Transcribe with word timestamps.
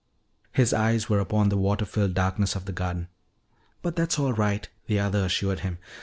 His 0.51 0.73
eyes 0.73 1.09
were 1.09 1.19
upon 1.19 1.49
the 1.49 1.57
water 1.57 1.85
filled 1.85 2.15
darkness 2.15 2.55
of 2.55 2.65
the 2.65 2.71
garden. 2.71 3.07
"But 3.83 3.95
that's 3.95 4.17
all 4.17 4.33
right," 4.33 4.67
the 4.87 4.99
other 4.99 5.23
assured 5.25 5.59
him. 5.59 5.77